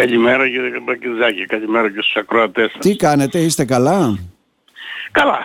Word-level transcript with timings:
Καλημέρα 0.00 0.48
κύριε 0.48 0.80
Μπακιζάκη, 0.80 1.44
καλημέρα 1.46 1.90
και 1.90 2.00
στους 2.00 2.16
ακροατές 2.16 2.70
σας. 2.70 2.80
Τι 2.80 2.96
κάνετε, 2.96 3.38
είστε 3.38 3.64
καλά; 3.64 4.18
Καλά. 5.12 5.38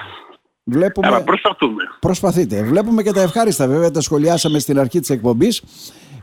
Βλέπουμε... 0.64 1.08
Αλλά 1.08 1.24
προσπαθούμε. 1.24 1.84
Προσπαθείτε. 2.00 2.64
Βλέπουμε 2.64 3.04
και 3.04 3.12
τα 3.12 3.22
ευχάριστα 3.22 3.68
βέβαια, 3.68 3.92
τα 3.92 4.02
σχολιάσαμε 4.02 4.60
στην 4.60 4.80
αρχή 4.80 5.00
της 5.00 5.10
εκπομπής. 5.10 5.64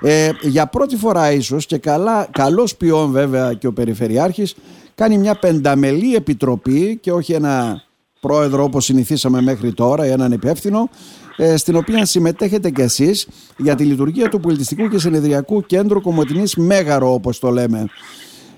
Ε, 0.02 0.30
για 0.40 0.66
πρώτη 0.66 0.96
φορά 0.96 1.32
ίσως 1.32 1.66
και 1.66 1.78
καλά, 1.78 2.28
καλός 2.30 2.76
ποιόν 2.76 3.10
βέβαια 3.10 3.54
και 3.54 3.66
ο 3.66 3.72
Περιφερειάρχης 3.72 4.56
κάνει 4.94 5.18
μια 5.18 5.34
πενταμελή 5.34 6.14
επιτροπή 6.14 6.98
και 7.02 7.12
όχι 7.12 7.32
ένα 7.32 7.82
πρόεδρο 8.20 8.62
όπως 8.62 8.84
συνηθίσαμε 8.84 9.40
μέχρι 9.42 9.72
τώρα, 9.72 10.04
έναν 10.04 10.32
υπεύθυνο, 10.32 10.90
ε, 11.36 11.56
στην 11.56 11.76
οποία 11.76 12.04
συμμετέχετε 12.04 12.70
κι 12.70 12.80
εσείς 12.80 13.28
για 13.56 13.74
τη 13.74 13.84
λειτουργία 13.84 14.28
του 14.28 14.40
Πολιτιστικού 14.40 14.88
και 14.88 14.98
Συνεδριακού 14.98 15.62
Κέντρου 15.66 16.00
Κομωτινής 16.00 16.54
Μέγαρο 16.56 17.12
όπως 17.12 17.38
το 17.38 17.50
λέμε. 17.50 17.86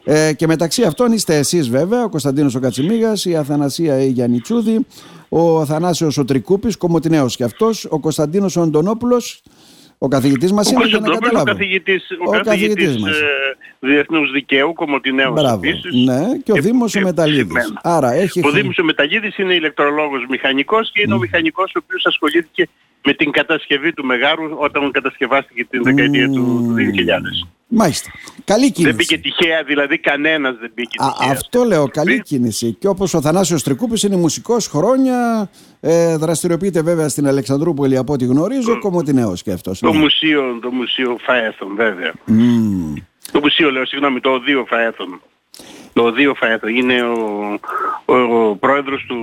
Ε, 0.04 0.32
και 0.32 0.46
μεταξύ 0.46 0.82
αυτών 0.82 1.12
είστε 1.12 1.36
εσείς 1.36 1.68
βέβαια, 1.68 2.04
ο 2.04 2.08
Κωνσταντίνος 2.08 2.54
ο 2.54 2.60
Κατσιμίγας, 2.60 3.24
η 3.24 3.36
Αθανασία 3.36 4.02
η 4.02 4.08
Γιαννιτσούδη, 4.08 4.86
ο 5.28 5.64
Θανάσιος 5.64 6.18
ο 6.18 6.24
Τρικούπης, 6.24 6.76
Κομωτινέος 6.76 7.36
και 7.36 7.44
αυτός, 7.44 7.86
ο 7.90 8.00
Κωνσταντίνος 8.00 8.56
ο 8.56 8.60
Αντωνόπουλος, 8.60 9.42
ο 10.02 10.08
καθηγητής 10.08 10.52
μας 10.52 10.70
είναι 10.70 10.84
για 10.84 10.98
να 10.98 11.08
καταλάβω. 11.08 11.50
Ο 11.50 11.52
καθηγητής, 11.52 12.10
ο, 12.10 12.36
ο 12.36 12.40
καθηγητής, 12.40 12.98
μας. 12.98 13.20
Ε, 13.20 13.24
Διεθνούς 13.78 14.30
Δικαίου, 14.30 14.72
Κομωτινέος 14.72 15.32
Μπράβο, 15.32 15.54
επίσης. 15.54 16.04
Ναι, 16.04 16.36
και 16.44 16.52
ο 16.52 16.54
Δήμος 16.54 16.94
ο 16.94 17.00
Μεταλλίδης. 17.00 17.72
Άρα 17.82 18.12
έχει... 18.12 18.40
Ο 18.46 18.50
Δήμος 18.50 18.78
ο 18.78 18.84
Μεταλλίδης 18.84 19.38
είναι 19.38 19.54
ηλεκτρολόγος 19.54 20.26
μηχανικός 20.28 20.90
και 20.92 21.00
είναι 21.00 21.14
mm. 21.14 21.16
ο 21.16 21.20
μηχανικός 21.20 21.72
ο 21.74 21.80
οποίος 21.84 22.06
ασχολήθηκε 22.06 22.68
με 23.04 23.12
την 23.12 23.30
κατασκευή 23.30 23.92
του 23.92 24.04
Μεγάρου 24.04 24.56
όταν 24.58 24.90
κατασκευάστηκε 24.90 25.64
την 25.64 25.82
δεκαετία 25.82 26.28
mm. 26.28 26.34
του 26.34 26.74
2000. 27.44 27.59
Μάλιστα. 27.72 28.10
Καλή 28.44 28.72
κίνηση. 28.72 28.82
Δεν 28.82 28.94
μπήκε 28.94 29.18
τυχαία, 29.18 29.62
δηλαδή 29.62 29.98
κανένας 29.98 30.56
δεν 30.60 30.70
μπήκε 30.74 30.96
τυχαία. 30.98 31.28
Α, 31.28 31.32
αυτό 31.32 31.64
λέω, 31.64 31.88
καλή 31.88 32.22
κίνηση. 32.22 32.76
Και 32.78 32.88
όπως 32.88 33.14
ο 33.14 33.20
Θανάσιος 33.20 33.62
Τρικούπης 33.62 34.02
είναι 34.02 34.16
μουσικός 34.16 34.66
χρόνια, 34.66 35.50
ε, 35.80 36.16
δραστηριοποιείται 36.16 36.82
βέβαια 36.82 37.08
στην 37.08 37.26
Αλεξανδρούπολη 37.26 37.96
από 37.96 38.12
ό,τι 38.12 38.24
γνωρίζω, 38.24 38.78
κομμωτινέος 38.78 39.42
και 39.42 39.52
αυτός. 39.52 39.78
Το, 39.78 39.92
ναι. 39.92 39.98
μουσείο, 39.98 40.58
το 40.62 40.70
μουσείο 40.70 41.16
Φαέθων 41.20 41.74
βέβαια. 41.76 42.12
Mm. 42.28 43.02
Το 43.32 43.40
μουσείο 43.40 43.70
λέω, 43.70 43.86
συγγνώμη, 43.86 44.20
το 44.20 44.30
Οδείο 44.30 44.64
Φαέθων. 44.68 45.20
Το 45.92 46.02
Οδείο 46.02 46.34
Φαέθων. 46.34 46.76
Είναι 46.76 47.02
ο, 47.02 47.58
ο, 48.04 48.14
ο 48.14 48.56
πρόεδρος 48.56 49.04
του, 49.08 49.16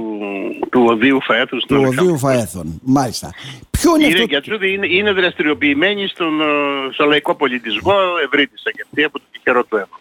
του 0.70 0.86
Οδείου 0.88 1.22
Φαέθων. 1.22 1.60
Του 1.68 1.84
Οδείου 1.88 2.18
Φαέθων, 2.18 2.80
μάλιστα. 2.84 3.32
Ποιο 3.80 3.96
είναι, 3.96 4.08
είναι 4.08 4.38
αυτό... 4.38 4.66
είναι, 4.66 4.88
είναι 4.88 5.12
δραστηριοποιημένη 5.12 6.08
στον, 6.08 6.42
ε, 6.42 6.46
στο 6.94 7.06
λαϊκό 7.06 7.36
πολιτισμό, 7.36 7.94
ευρύτησα 8.26 8.72
και 8.72 8.84
αυτή 8.86 9.04
από 9.04 9.20
το 9.20 9.26
τυχερό 9.32 9.64
του 9.64 9.76
έργο. 9.76 10.00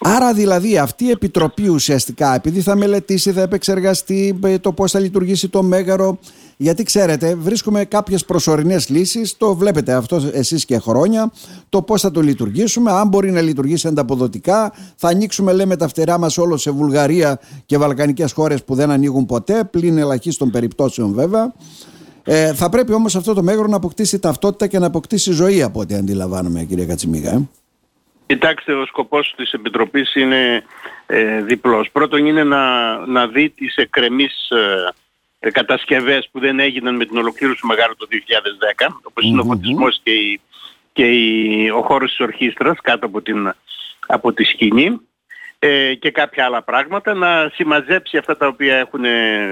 Άρα 0.00 0.32
δηλαδή 0.32 0.78
αυτή 0.78 1.04
η 1.04 1.10
επιτροπή 1.10 1.68
ουσιαστικά, 1.68 2.34
επειδή 2.34 2.60
θα 2.60 2.76
μελετήσει, 2.76 3.32
θα 3.32 3.40
επεξεργαστεί 3.40 4.38
ε, 4.44 4.58
το 4.58 4.72
πώς 4.72 4.90
θα 4.90 4.98
λειτουργήσει 4.98 5.48
το 5.48 5.62
μέγαρο, 5.62 6.18
γιατί 6.56 6.82
ξέρετε, 6.82 7.34
βρίσκουμε 7.34 7.84
κάποιες 7.84 8.24
προσωρινές 8.24 8.88
λύσεις. 8.88 9.36
Το 9.36 9.54
βλέπετε 9.54 9.92
αυτό 9.92 10.30
εσείς 10.32 10.64
και 10.64 10.78
χρόνια. 10.78 11.32
Το 11.68 11.82
πώς 11.82 12.00
θα 12.00 12.10
το 12.10 12.20
λειτουργήσουμε. 12.20 12.92
Αν 12.92 13.08
μπορεί 13.08 13.30
να 13.30 13.40
λειτουργήσει 13.40 13.88
ανταποδοτικά, 13.88 14.72
θα 14.96 15.08
ανοίξουμε, 15.08 15.52
λέμε, 15.52 15.76
τα 15.76 15.88
φτερά 15.88 16.18
μας 16.18 16.38
όλο 16.38 16.56
σε 16.56 16.70
Βουλγαρία 16.70 17.40
και 17.66 17.78
βαλκανικές 17.78 18.32
χώρες 18.32 18.64
που 18.64 18.74
δεν 18.74 18.90
ανοίγουν 18.90 19.26
ποτέ, 19.26 19.64
πλην 19.70 19.98
ελαχίστων 19.98 20.50
περιπτώσεων 20.50 21.14
βέβαια. 21.14 21.54
Ε, 22.24 22.54
θα 22.54 22.68
πρέπει 22.68 22.92
όμως 22.92 23.16
αυτό 23.16 23.34
το 23.34 23.42
μέγαρο 23.42 23.66
να 23.66 23.76
αποκτήσει 23.76 24.18
ταυτότητα 24.18 24.66
και 24.66 24.78
να 24.78 24.86
αποκτήσει 24.86 25.32
ζωή 25.32 25.62
από 25.62 25.80
ό,τι 25.80 25.94
αντιλαμβάνομαι, 25.94 26.64
κύριε 26.64 26.86
Κατσιμίγα. 26.86 27.30
Ε. 27.30 27.48
Κοιτάξτε, 28.26 28.72
ο 28.72 28.86
σκοπός 28.86 29.34
της 29.36 29.52
Επιτροπής 29.52 30.14
είναι 30.14 30.64
ε, 31.06 31.42
διπλός. 31.42 31.90
Πρώτον 31.92 32.26
είναι 32.26 32.44
να, 32.44 32.96
να 33.06 33.26
δει 33.26 33.50
τις 33.50 33.76
εκκρεμείς 33.76 34.50
ε, 34.50 34.92
ε, 35.38 35.50
κατασκευές 35.50 36.28
που 36.32 36.40
δεν 36.40 36.58
έγιναν 36.58 36.96
με 36.96 37.04
την 37.04 37.16
ολοκλήρωση 37.16 37.60
του 37.60 37.66
Μεγάρου 37.66 37.96
το 37.96 38.06
2010, 38.86 38.86
όπως 39.02 39.24
είναι 39.24 39.40
ο 39.40 39.44
φωτισμός 39.44 40.00
και, 40.02 40.10
η, 40.10 40.40
και 40.92 41.04
η, 41.04 41.68
ο 41.68 41.82
χώρος 41.82 42.10
της 42.10 42.20
ορχήστρας 42.20 42.78
κάτω 42.82 43.06
από, 43.06 43.22
την, 43.22 43.54
από 44.06 44.32
τη 44.32 44.44
σκηνή 44.44 45.00
ε, 45.58 45.94
και 45.94 46.10
κάποια 46.10 46.44
άλλα 46.44 46.62
πράγματα, 46.62 47.14
να 47.14 47.50
συμμαζέψει 47.54 48.16
αυτά 48.16 48.36
τα 48.36 48.46
οποία 48.46 48.76
έχουν 48.76 49.04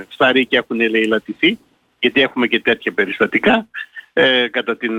σταρεί 0.09 0.47
και 0.47 0.57
έχουν 0.57 0.81
ελεηλατηθεί, 0.81 1.59
γιατί 2.03 2.21
έχουμε 2.21 2.47
και 2.47 2.61
τέτοια 2.61 2.93
περιστατικά, 2.93 3.69
ε, 4.13 4.49
κατά 4.49 4.77
την 4.77 4.93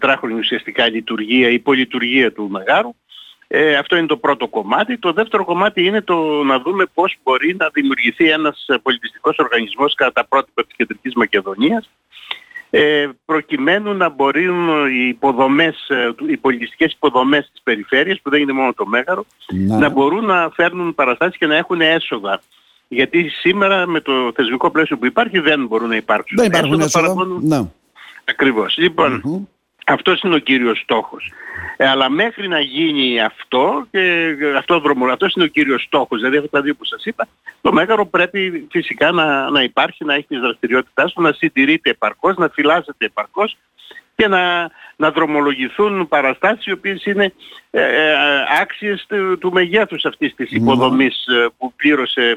14χρονη 0.00 0.38
ουσιαστικά 0.38 0.88
λειτουργία, 0.88 1.48
η 1.48 1.58
πολυτουργία 1.58 2.32
του 2.32 2.48
Μεγάρου, 2.50 2.94
ε, 3.46 3.76
αυτό 3.76 3.96
είναι 3.96 4.06
το 4.06 4.16
πρώτο 4.16 4.48
κομμάτι. 4.48 4.98
Το 4.98 5.12
δεύτερο 5.12 5.44
κομμάτι 5.44 5.84
είναι 5.84 6.00
το 6.02 6.42
να 6.42 6.60
δούμε 6.60 6.84
πώς 6.94 7.16
μπορεί 7.22 7.56
να 7.58 7.68
δημιουργηθεί 7.72 8.30
ένας 8.30 8.66
πολιτιστικός 8.82 9.36
οργανισμός 9.38 9.94
κατά 9.94 10.12
τα 10.12 10.26
πρότυπα 10.26 10.64
της 10.64 10.76
Κεντρικής 10.76 11.14
Μακεδονίας 11.14 11.90
ε, 12.70 13.08
προκειμένου 13.24 13.94
να 13.94 14.08
μπορούν 14.08 14.86
οι 14.86 15.08
υποδομές, 15.08 15.88
ε, 15.88 16.14
οι 16.28 16.36
πολιτιστικές 16.36 16.92
υποδομές 16.92 17.50
της 17.52 17.60
περιφέρειας 17.62 18.20
που 18.20 18.30
δεν 18.30 18.40
είναι 18.40 18.52
μόνο 18.52 18.72
το 18.72 18.86
Μέγαρο 18.86 19.24
να, 19.46 19.78
να 19.78 19.88
μπορούν 19.88 20.24
να 20.24 20.50
φέρνουν 20.54 20.94
παραστάσεις 20.94 21.38
και 21.38 21.46
να 21.46 21.56
έχουν 21.56 21.80
έσοδα. 21.80 22.42
Γιατί 22.92 23.28
σήμερα 23.28 23.86
με 23.86 24.00
το 24.00 24.32
θεσμικό 24.34 24.70
πλαίσιο 24.70 24.98
που 24.98 25.06
υπάρχει 25.06 25.38
δεν 25.38 25.66
μπορούν 25.66 25.88
να 25.88 25.96
υπάρξουν. 25.96 26.36
Δεν 26.36 26.46
υπάρχουν 26.46 26.80
έσοδα. 26.80 27.06
έσοδα. 27.06 27.38
Ναι. 27.40 27.68
Ακριβώς. 28.24 28.76
Λοιπόν, 28.78 29.48
αυτός 29.86 30.20
είναι 30.20 30.34
ο 30.34 30.38
κύριος 30.38 30.80
στόχος. 30.80 31.32
Ε, 31.76 31.88
αλλά 31.88 32.10
μέχρι 32.10 32.48
να 32.48 32.60
γίνει 32.60 33.20
αυτό, 33.20 33.86
και 33.90 34.36
αυτό 34.56 34.80
δρομο, 34.80 35.06
αυτός 35.06 35.34
είναι 35.34 35.44
ο 35.44 35.48
κύριος 35.48 35.82
στόχος, 35.82 36.18
δηλαδή 36.18 36.36
αυτά 36.36 36.50
τα 36.50 36.60
δύο 36.60 36.74
που 36.74 36.84
σας 36.84 37.04
είπα, 37.04 37.28
το 37.60 37.72
Μέγαρο 37.72 38.06
πρέπει 38.06 38.66
φυσικά 38.70 39.10
να, 39.12 39.50
να 39.50 39.62
υπάρχει, 39.62 40.04
να 40.04 40.14
έχει 40.14 40.26
τις 40.26 40.40
δραστηριότητάς 40.40 41.12
του, 41.12 41.22
να 41.22 41.32
συντηρείται 41.32 41.90
επαρκώς, 41.90 42.36
να 42.36 42.48
φυλάζεται 42.48 43.04
επαρκώς 43.04 43.56
και 44.16 44.28
να, 44.28 44.70
να 44.96 45.10
δρομολογηθούν 45.10 46.08
παραστάσεις 46.08 46.66
οι 46.66 46.72
οποίες 46.72 47.04
είναι 47.04 47.32
ε, 47.70 47.82
ε, 47.82 48.12
άξιες 48.60 49.06
του, 49.08 49.38
του 49.38 49.52
μεγέθους 49.52 50.04
αυτής 50.04 50.34
της 50.34 50.50
υποδομής 50.50 51.26
ε, 51.26 51.48
που 51.58 51.72
πλήρωσε 51.76 52.22
ε, 52.22 52.34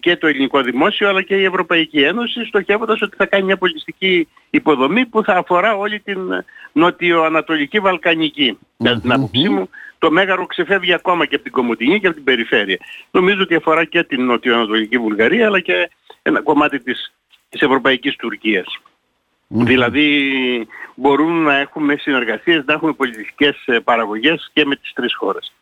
και 0.00 0.16
το 0.16 0.26
ελληνικό 0.26 0.62
δημόσιο 0.62 1.08
αλλά 1.08 1.22
και 1.22 1.34
η 1.34 1.44
Ευρωπαϊκή 1.44 2.02
Ένωση 2.02 2.44
στοχεύοντας 2.44 3.02
ότι 3.02 3.16
θα 3.16 3.26
κάνει 3.26 3.44
μια 3.44 3.56
πολιτιστική 3.56 4.28
υποδομή 4.50 5.06
που 5.06 5.22
θα 5.22 5.32
αφορά 5.32 5.76
όλη 5.76 6.00
την 6.00 6.18
νοτιοανατολική 6.72 7.80
Βαλκανική. 7.80 8.58
Mm-hmm. 8.78 8.98
την 9.00 9.12
άποψή 9.12 9.48
μου 9.48 9.68
το 9.98 10.10
Μέγαρο 10.10 10.46
ξεφεύγει 10.46 10.92
ακόμα 10.92 11.26
και 11.26 11.34
από 11.34 11.44
την 11.44 11.52
Κομωτινή 11.52 12.00
και 12.00 12.06
από 12.06 12.14
την 12.14 12.24
περιφέρεια. 12.24 12.78
Νομίζω 13.10 13.42
ότι 13.42 13.54
αφορά 13.54 13.84
και 13.84 14.02
την 14.02 14.24
νοτιοανατολική 14.24 14.98
Βουλγαρία 14.98 15.46
αλλά 15.46 15.60
και 15.60 15.90
ένα 16.22 16.42
κομμάτι 16.42 16.80
της, 16.80 17.14
της 17.48 17.60
Ευρωπαϊκής 17.60 18.16
Τουρκίας. 18.16 18.66
Δηλαδή 19.48 20.68
μπορούν 20.94 21.42
να 21.42 21.54
έχουμε 21.56 21.96
συνεργασίες, 21.96 22.64
να 22.64 22.72
έχουμε 22.72 22.92
πολιτιστικές 22.92 23.62
ε, 23.66 23.78
παραγωγές 23.78 24.50
και 24.52 24.64
με 24.64 24.76
τις 24.76 24.92
τρεις 24.92 25.14
χώρες. 25.14 25.52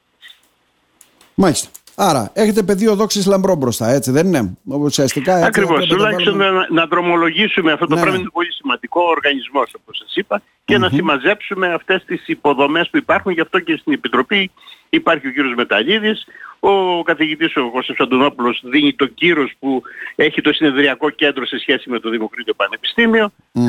Μάλιστα. 1.34 1.81
Άρα, 1.94 2.30
έχετε 2.34 2.62
πεδίο 2.62 2.94
δόξης 2.94 3.26
λαμπρό 3.26 3.54
μπροστά, 3.54 3.88
έτσι 3.88 4.10
δεν 4.10 4.26
είναι; 4.26 4.56
Ουσιαστικά 4.64 5.34
Ακριβώς. 5.34 5.86
Τουλάχιστον 5.86 6.36
να, 6.36 6.50
να 6.70 6.86
δρομολογήσουμε 6.86 7.72
αυτό 7.72 7.86
το 7.86 7.94
ναι. 7.94 8.00
πράγμα 8.00 8.18
είναι 8.18 8.30
πολύ 8.32 8.52
σημαντικό. 8.52 9.00
Ο 9.00 9.08
οργανισμός, 9.08 9.74
όπως 9.80 9.98
σας 9.98 10.16
είπα, 10.16 10.42
και 10.64 10.78
να 10.78 10.88
συμμαζέψουμε 10.88 11.72
αυτές 11.72 12.04
τις 12.04 12.28
υποδομές 12.28 12.90
που 12.90 12.96
υπάρχουν. 12.96 13.32
Γι' 13.32 13.40
αυτό 13.40 13.60
και 13.60 13.76
στην 13.76 13.92
Επιτροπή 13.92 14.50
υπάρχει 14.88 15.26
ο 15.26 15.30
κύριος 15.30 15.54
Μεταλλίδη, 15.54 16.16
ο 16.60 17.02
καθηγητής 17.02 17.56
ο 17.56 17.70
Κώστας 17.70 17.96
Αντωνόπουλος 17.98 18.62
δίνει 18.64 18.94
το 18.94 19.06
κύρος 19.06 19.52
που 19.58 19.82
έχει 20.14 20.40
το 20.40 20.52
συνεδριακό 20.52 21.10
κέντρο 21.10 21.46
σε 21.46 21.58
σχέση 21.58 21.90
με 21.90 21.98
το 21.98 22.10
Δημοκρίτιο 22.10 22.54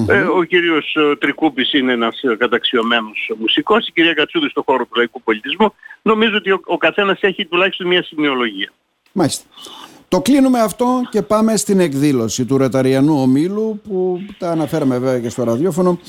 ε, 0.07 0.22
ο 0.22 0.44
κύριος 0.44 0.95
ε, 0.95 1.16
Τρικούπης 1.16 1.73
είναι 1.73 1.91
ένας 1.91 2.22
καταξιωμένος 2.38 3.31
μουσικός. 3.39 3.88
Η 3.88 3.91
κυρία 3.91 4.13
Κατσούδη 4.13 4.50
στο 4.50 4.63
χώρο 4.66 4.85
του 4.85 4.95
λαϊκού 4.95 5.22
πολιτισμού. 5.22 5.73
Νομίζω 6.03 6.37
ότι 6.37 6.51
ο, 6.51 6.59
ο 6.65 6.77
καθένας 6.77 7.21
έχει 7.21 7.45
τουλάχιστον 7.45 7.87
μια 7.87 8.03
σημειολογία. 8.03 8.73
Μάλιστα. 9.11 9.45
Το 10.07 10.21
κλείνουμε 10.21 10.59
αυτό 10.59 11.01
και 11.09 11.21
πάμε 11.21 11.57
στην 11.57 11.79
εκδήλωση 11.79 12.45
του 12.45 12.57
Ρεταριανού 12.57 13.21
Ομίλου 13.21 13.81
που 13.83 14.19
τα 14.38 14.51
αναφέραμε 14.51 14.97
βέβαια 14.97 15.19
και 15.19 15.29
στο 15.29 15.44
ραδιόφωνο. 15.44 16.00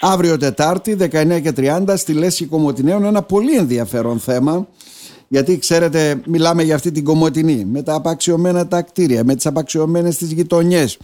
Αύριο 0.00 0.36
Τετάρτη, 0.36 0.96
19 1.00 1.40
και 1.42 1.52
30, 1.56 1.94
στη 1.96 2.12
Λέσχη 2.12 2.46
Κομωτινέων, 2.46 3.04
ένα 3.04 3.22
πολύ 3.22 3.56
ενδιαφέρον 3.56 4.18
θέμα 4.18 4.68
γιατί 5.28 5.58
ξέρετε, 5.58 6.20
μιλάμε 6.26 6.62
για 6.62 6.74
αυτή 6.74 6.90
την 6.92 7.04
κομμωτινή, 7.04 7.64
με 7.64 7.82
τα 7.82 7.94
απαξιωμένα 7.94 8.68
τα 8.68 8.82
κτίρια, 8.82 9.24
με 9.24 9.34
τις 9.34 9.46
απαξιωμένες 9.46 10.16
τις 10.16 10.32
γειτονιές. 10.32 10.98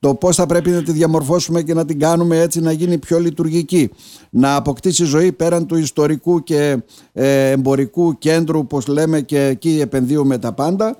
Το 0.00 0.14
πώς 0.14 0.36
θα 0.36 0.46
πρέπει 0.46 0.70
να 0.70 0.82
τη 0.82 0.92
διαμορφώσουμε 0.92 1.62
και 1.62 1.74
να 1.74 1.84
την 1.84 1.98
κάνουμε 1.98 2.40
έτσι 2.40 2.60
να 2.60 2.72
γίνει 2.72 2.98
πιο 2.98 3.18
λειτουργική. 3.18 3.90
Να 4.30 4.54
αποκτήσει 4.56 5.04
ζωή 5.04 5.32
πέραν 5.32 5.66
του 5.66 5.76
ιστορικού 5.76 6.42
και 6.42 6.78
ε, 7.12 7.50
εμπορικού 7.50 8.18
κέντρου, 8.18 8.58
όπως 8.58 8.86
λέμε, 8.86 9.20
και 9.20 9.44
εκεί 9.44 9.78
επενδύουμε 9.80 10.38
τα 10.38 10.52
πάντα. 10.52 10.96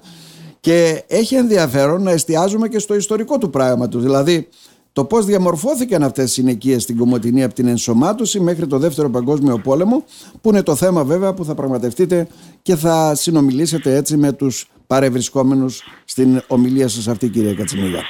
Και 0.61 1.05
έχει 1.07 1.35
ενδιαφέρον 1.35 2.03
να 2.03 2.11
εστιάζουμε 2.11 2.69
και 2.69 2.79
στο 2.79 2.95
ιστορικό 2.95 3.39
του 3.39 3.51
πράγματος. 3.51 4.03
Δηλαδή, 4.03 4.49
το 4.93 5.05
πώς 5.05 5.25
διαμορφώθηκαν 5.25 6.03
αυτές 6.03 6.31
οι 6.31 6.33
συνοικίες 6.33 6.83
στην 6.83 6.97
Κομωτινή 6.97 7.45
από 7.45 7.55
την 7.55 7.67
ενσωμάτωση 7.67 8.41
μέχρι 8.41 8.67
το 8.67 8.79
Δεύτερο 8.79 9.11
Παγκόσμιο 9.11 9.59
Πόλεμο 9.59 10.05
που 10.41 10.49
είναι 10.49 10.63
το 10.63 10.75
θέμα 10.75 11.05
βέβαια 11.05 11.35
που 11.35 11.45
θα 11.45 11.55
πραγματευτείτε 11.55 12.29
και 12.63 12.77
θα 12.77 13.15
συνομιλήσετε 13.15 13.97
έτσι 13.97 14.17
με 14.17 14.33
τους 14.33 14.71
παρευρισκόμενους 14.87 15.83
στην 16.05 16.43
ομιλία 16.47 16.89
σας 16.89 17.09
αυτή 17.09 17.29
κυρία 17.29 17.55
Κατσιμίγα. 17.55 18.01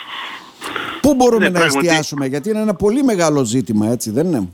Πού 1.09 1.15
μπορούμε 1.15 1.49
ναι, 1.49 1.59
να 1.59 1.65
εστιάσουμε, 1.65 2.27
γιατί 2.27 2.51
είναι 2.51 2.61
ένα 2.61 2.75
πολύ 2.75 3.03
μεγάλο 3.03 3.45
ζήτημα, 3.45 3.87
έτσι 3.87 4.11
δεν 4.11 4.27
είναι; 4.27 4.49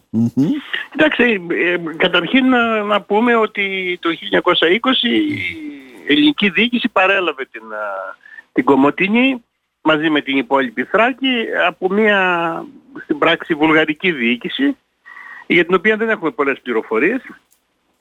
Εντάξει, 0.97 1.47
ε, 1.49 1.77
καταρχήν 1.97 2.49
να, 2.87 3.01
πούμε 3.01 3.37
ότι 3.37 3.99
το 4.01 4.09
1920 4.11 5.09
η 6.07 6.13
ελληνική 6.13 6.51
διοίκηση 6.51 6.89
παρέλαβε 6.89 7.49
την, 7.51 7.63
την 8.53 8.65
Κομωτινή 8.65 9.45
μαζί 9.83 10.11
με 10.11 10.21
την 10.21 10.37
υπόλοιπη 10.37 10.85
Θράκη 10.85 11.45
από 11.67 11.91
μια 11.93 12.19
στην 13.03 13.19
πράξη 13.19 13.55
βουλγαρική 13.55 14.13
διοίκηση 14.13 14.77
για 15.47 15.65
την 15.65 15.75
οποία 15.75 15.97
δεν 15.97 16.09
έχουμε 16.09 16.31
πολλές 16.31 16.61
πληροφορίες 16.63 17.23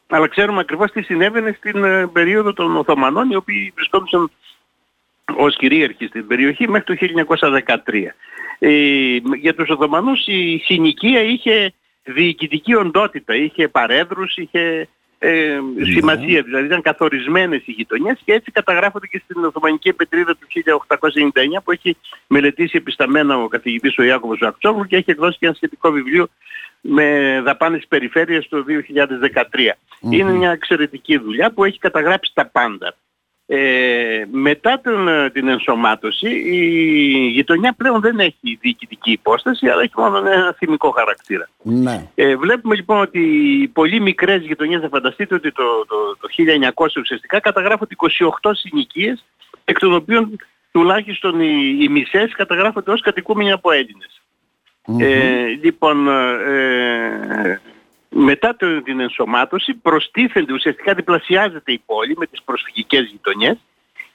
αλλά 0.09 0.27
ξέρουμε 0.27 0.59
ακριβώς 0.59 0.91
τι 0.91 1.01
συνέβαινε 1.01 1.55
στην 1.57 1.83
ε, 1.83 2.07
περίοδο 2.07 2.53
των 2.53 2.77
Οθωμανών 2.77 3.29
οι 3.29 3.35
οποίοι 3.35 3.73
βρισκόντουσαν 3.75 4.31
ως 5.37 5.55
κυρίαρχοι 5.55 6.05
στην 6.07 6.27
περιοχή 6.27 6.69
μέχρι 6.69 6.97
το 6.97 7.25
1913. 7.85 8.15
Ε, 8.59 9.17
για 9.39 9.55
τους 9.55 9.69
Οθωμανούς 9.69 10.27
η 10.27 10.61
συνοικία 10.63 11.21
είχε 11.21 11.73
διοικητική 12.03 12.75
οντότητα, 12.75 13.35
είχε 13.35 13.67
παρέδρους, 13.67 14.37
είχε 14.37 14.87
ε, 15.25 15.59
ναι. 15.75 15.85
σημασία, 15.85 16.41
δηλαδή 16.41 16.65
ήταν 16.65 16.81
καθορισμένες 16.81 17.61
οι 17.65 17.71
γειτονιές 17.71 18.19
και 18.25 18.33
έτσι 18.33 18.51
καταγράφονται 18.51 19.07
και 19.07 19.21
στην 19.23 19.43
Οθωμανική 19.43 19.89
Επετρίδα 19.89 20.35
του 20.35 20.47
1899 20.87 21.29
που 21.63 21.71
έχει 21.71 21.97
μελετήσει 22.27 22.77
επισταμένα 22.77 23.37
ο 23.37 23.47
καθηγητής 23.47 23.97
ο 23.97 24.03
Ιάκωβος 24.03 24.37
Ζακτσόγλου 24.37 24.85
και 24.85 24.95
έχει 24.95 25.11
εκδώσει 25.11 25.37
και 25.37 25.45
ένα 25.45 25.55
σχετικό 25.55 25.91
βιβλίο 25.91 26.27
με 26.81 27.41
δαπάνες 27.43 27.85
περιφέρειας 27.87 28.47
το 28.47 28.65
2013. 28.67 29.71
Είναι 29.99 30.31
μια 30.31 30.51
εξαιρετική 30.51 31.17
δουλειά 31.17 31.51
που 31.51 31.63
έχει 31.63 31.79
καταγράψει 31.79 32.31
τα 32.33 32.45
πάντα. 32.45 32.95
Ε, 33.45 34.23
μετά 34.31 34.81
τον, 34.83 35.07
ε, 35.07 35.29
την 35.29 35.47
ενσωμάτωση 35.47 36.29
η 36.29 37.27
γειτονιά 37.27 37.73
πλέον 37.73 38.01
δεν 38.01 38.19
έχει 38.19 38.57
διοικητική 38.61 39.11
υπόσταση 39.11 39.67
αλλά 39.67 39.81
έχει 39.81 39.93
μόνο 39.95 40.17
ένα 40.17 40.55
θυμικό 40.57 40.89
χαρακτήρα. 40.89 41.49
Ναι. 41.61 42.07
Ε, 42.15 42.35
βλέπουμε 42.35 42.75
λοιπόν 42.75 43.01
ότι 43.01 43.19
οι 43.19 43.67
πολύ 43.67 43.99
μικρές 43.99 44.41
γειτονιές 44.41 44.81
θα 44.81 44.89
φανταστείτε 44.89 45.35
ότι 45.35 45.51
το, 45.51 45.63
το, 45.87 46.17
το 46.19 46.27
1900 46.75 46.85
ουσιαστικά 46.99 47.39
καταγράφονται 47.39 47.95
28 48.41 48.51
συνοικίες 48.53 49.25
εκ 49.65 49.79
των 49.79 49.93
οποίων 49.93 50.35
τουλάχιστον 50.71 51.39
οι, 51.39 51.77
οι 51.81 51.89
μισές 51.89 52.33
καταγράφονται 52.35 52.91
ως 52.91 53.01
κατοικούμενοι 53.01 53.51
από 53.51 53.71
Ε, 54.99 55.45
λοιπόν, 55.61 56.07
ε, 56.07 57.61
μετά 58.13 58.55
την 58.83 58.99
ενσωμάτωση 58.99 59.73
προστίθενται, 59.73 60.53
ουσιαστικά 60.53 60.93
διπλασιάζεται 60.93 61.71
η 61.71 61.81
πόλη 61.85 62.15
με 62.17 62.25
τις 62.25 62.41
προσφυγικές 62.41 63.09
γειτονιές 63.11 63.57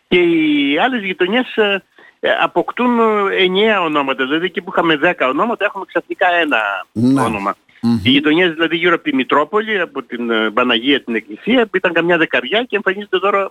και 0.09 0.19
οι 0.19 0.79
άλλες 0.79 1.03
γειτονιές 1.03 1.57
ε, 1.57 1.83
ε, 2.21 2.31
αποκτούν 2.41 2.99
ε, 2.99 3.37
ενιαία 3.37 3.81
ονόματα. 3.81 4.25
Δηλαδή 4.25 4.45
εκεί 4.45 4.63
που 4.63 4.71
είχαμε 4.71 4.97
δέκα 4.97 5.29
ονόματα 5.29 5.65
έχουμε 5.65 5.85
ξαφνικά 5.85 6.27
ένα 6.41 6.59
ναι. 6.93 7.21
όνομα. 7.21 7.57
Οι 8.03 8.11
γειτονιές 8.11 8.53
δηλαδή 8.53 8.77
γύρω 8.77 8.95
από 8.95 9.03
τη 9.03 9.15
Μητρόπολη, 9.15 9.81
από 9.81 10.03
την 10.03 10.53
Παναγία 10.55 11.03
την 11.03 11.15
Εκκλησία, 11.15 11.67
που 11.67 11.77
ήταν 11.77 11.93
καμιά 11.93 12.17
δεκαριά 12.19 12.63
και 12.63 12.77
εμφανίζεται 12.77 13.19
τώρα 13.19 13.51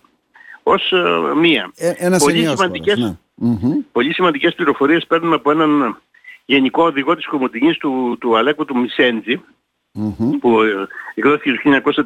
ως 0.63 0.93
μία. 1.35 1.71
Ε, 1.75 2.09
πολύ, 2.17 2.45
σημαντικές, 2.47 2.97
ναι. 2.97 3.17
πολύ 3.91 4.13
σημαντικές 4.13 4.55
πληροφορίες 4.55 5.05
παίρνουμε 5.07 5.35
από 5.35 5.51
έναν 5.51 6.01
γενικό 6.45 6.83
οδηγό 6.83 7.15
της 7.15 7.25
Κομωτινής 7.25 7.77
του, 7.77 8.17
του 8.19 8.37
Αλέκου 8.37 8.65
του 8.65 8.77
Μισέντζη, 8.77 9.41
mm-hmm. 9.99 10.37
που 10.39 10.59
εκδόθηκε 11.13 11.59
το 11.63 12.05